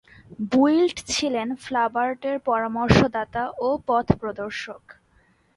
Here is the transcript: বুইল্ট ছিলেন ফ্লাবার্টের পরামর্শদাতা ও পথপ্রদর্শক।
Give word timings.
বুইল্ট 0.51 0.97
ছিলেন 1.13 1.47
ফ্লাবার্টের 1.63 2.37
পরামর্শদাতা 2.47 3.43
ও 3.59 3.67
পথপ্রদর্শক। 3.87 4.83